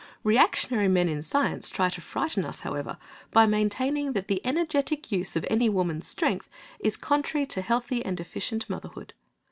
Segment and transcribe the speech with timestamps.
[0.23, 2.97] Reactionary men of science try to frighten us, however,
[3.29, 8.03] by maintaining that the energetic use of any of woman's strength is contrary to healthy
[8.03, 9.13] and efficient motherhood.